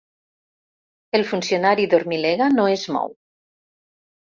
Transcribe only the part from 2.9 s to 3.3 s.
mou.